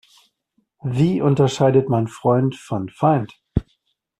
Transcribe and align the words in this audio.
Wie 0.81 1.21
unterscheidet 1.21 1.87
man 1.87 2.07
Freund 2.07 2.55
von 2.55 2.89
Feind? 2.89 3.39